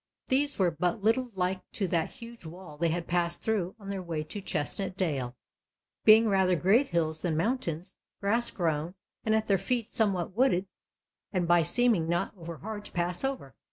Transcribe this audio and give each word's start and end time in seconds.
These 0.29 0.57
were 0.57 0.71
but 0.71 1.03
little 1.03 1.29
like 1.35 1.61
to 1.73 1.87
that 1.89 2.09
huge 2.09 2.43
wall 2.43 2.75
they 2.75 2.89
had 2.89 3.05
passed 3.05 3.43
through 3.43 3.75
on 3.79 3.89
their 3.89 4.01
way 4.01 4.23
to 4.23 4.41
Chestnut 4.41 4.97
dale, 4.97 5.35
being 6.05 6.27
rather 6.27 6.55
great 6.55 6.87
hills 6.87 7.21
than 7.21 7.37
mountains, 7.37 7.97
grass 8.19 8.49
grown, 8.49 8.95
and 9.25 9.35
at 9.35 9.45
their 9.47 9.59
feet 9.59 9.89
somewhat 9.89 10.35
wooded, 10.35 10.65
and 11.31 11.47
by 11.47 11.61
seeming 11.61 12.09
not 12.09 12.35
over 12.35 12.57
hard 12.57 12.83
to 12.85 12.91
pass 12.91 13.23
over. 13.23 13.53